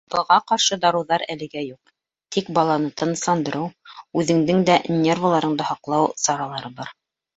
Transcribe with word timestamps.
Быға 0.13 0.35
ҡаршы 0.51 0.77
дарыуҙар 0.85 1.23
әлегә 1.33 1.61
юҡ, 1.65 1.91
тик 2.37 2.49
баланы 2.59 2.89
тынысландырыу, 3.01 3.69
үҙеңдең 4.23 4.67
дә 4.71 4.81
нервыларыңды 4.99 5.69
һаҡлау 5.73 6.13
саралары 6.27 6.73
бар: 6.81 6.91